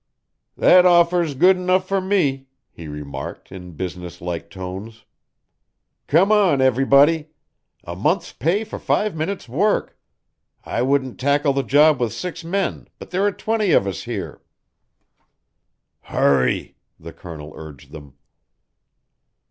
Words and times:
"That 0.57 0.83
offer's 0.83 1.35
good 1.35 1.57
enough 1.57 1.87
for 1.87 2.01
me," 2.01 2.47
he 2.71 2.87
remarked 2.87 3.51
in 3.51 3.73
businesslike 3.73 4.49
tones. 4.49 5.05
"Come 6.07 6.31
on 6.31 6.59
everybody. 6.59 7.27
A 7.83 7.95
month's 7.95 8.33
pay 8.33 8.63
for 8.63 8.79
five 8.79 9.15
minutes' 9.15 9.47
work. 9.47 9.95
I 10.63 10.81
wouldn't 10.81 11.19
tackle 11.19 11.53
the 11.53 11.61
job 11.61 11.99
with 12.01 12.13
six 12.13 12.43
men, 12.43 12.87
but 12.97 13.11
there 13.11 13.23
are 13.27 13.31
twenty 13.31 13.73
of 13.73 13.85
us 13.85 14.01
here." 14.01 14.41
"Hurry," 16.01 16.77
the 16.99 17.13
Colonel 17.13 17.53
urged 17.55 17.91
them. 17.91 18.15